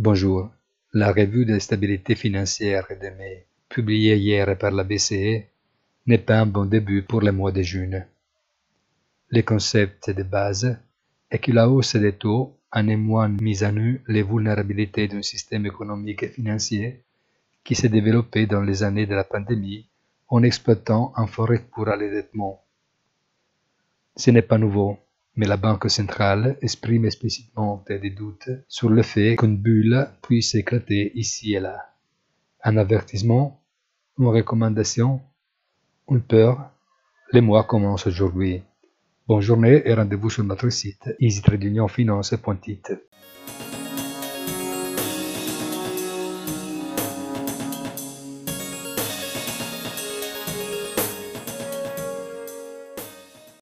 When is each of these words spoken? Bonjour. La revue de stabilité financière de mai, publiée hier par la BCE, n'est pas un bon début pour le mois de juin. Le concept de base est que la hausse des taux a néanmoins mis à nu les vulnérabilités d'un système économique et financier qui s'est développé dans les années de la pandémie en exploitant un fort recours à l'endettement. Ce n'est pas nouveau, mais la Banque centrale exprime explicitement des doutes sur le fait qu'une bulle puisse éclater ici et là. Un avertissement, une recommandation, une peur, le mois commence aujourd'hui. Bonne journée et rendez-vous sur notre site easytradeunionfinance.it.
Bonjour. 0.00 0.48
La 0.92 1.12
revue 1.12 1.44
de 1.44 1.58
stabilité 1.58 2.14
financière 2.14 2.86
de 2.88 3.08
mai, 3.18 3.46
publiée 3.68 4.16
hier 4.16 4.56
par 4.56 4.70
la 4.70 4.84
BCE, 4.84 5.42
n'est 6.06 6.24
pas 6.24 6.38
un 6.38 6.46
bon 6.46 6.66
début 6.66 7.02
pour 7.02 7.20
le 7.20 7.32
mois 7.32 7.50
de 7.50 7.62
juin. 7.62 8.04
Le 9.30 9.42
concept 9.42 10.10
de 10.10 10.22
base 10.22 10.78
est 11.32 11.40
que 11.40 11.50
la 11.50 11.68
hausse 11.68 11.96
des 11.96 12.12
taux 12.12 12.56
a 12.70 12.84
néanmoins 12.84 13.26
mis 13.26 13.64
à 13.64 13.72
nu 13.72 14.00
les 14.06 14.22
vulnérabilités 14.22 15.08
d'un 15.08 15.22
système 15.22 15.66
économique 15.66 16.22
et 16.22 16.28
financier 16.28 17.02
qui 17.64 17.74
s'est 17.74 17.88
développé 17.88 18.46
dans 18.46 18.62
les 18.62 18.84
années 18.84 19.06
de 19.06 19.16
la 19.16 19.24
pandémie 19.24 19.88
en 20.28 20.44
exploitant 20.44 21.12
un 21.16 21.26
fort 21.26 21.48
recours 21.48 21.88
à 21.88 21.96
l'endettement. 21.96 22.62
Ce 24.14 24.30
n'est 24.30 24.42
pas 24.42 24.58
nouveau, 24.58 24.96
mais 25.38 25.46
la 25.46 25.56
Banque 25.56 25.88
centrale 25.88 26.58
exprime 26.62 27.04
explicitement 27.04 27.84
des 27.88 28.10
doutes 28.10 28.50
sur 28.66 28.90
le 28.90 29.02
fait 29.02 29.36
qu'une 29.36 29.56
bulle 29.56 30.08
puisse 30.20 30.56
éclater 30.56 31.12
ici 31.14 31.54
et 31.54 31.60
là. 31.60 31.94
Un 32.64 32.76
avertissement, 32.76 33.62
une 34.18 34.26
recommandation, 34.26 35.20
une 36.10 36.22
peur, 36.22 36.72
le 37.32 37.40
mois 37.40 37.62
commence 37.62 38.08
aujourd'hui. 38.08 38.62
Bonne 39.28 39.40
journée 39.40 39.80
et 39.84 39.94
rendez-vous 39.94 40.28
sur 40.28 40.42
notre 40.42 40.70
site 40.70 41.08
easytradeunionfinance.it. 41.20 42.92